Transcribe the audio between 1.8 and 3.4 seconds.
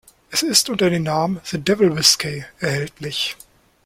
Whiskey" erhältlich.